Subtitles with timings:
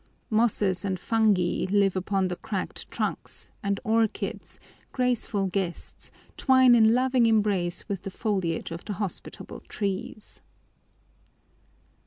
[0.31, 4.59] Mosses and fungi live upon the cracked trunks, and orchids
[4.91, 10.41] graceful guests twine in loving embrace with the foliage of the hospitable trees.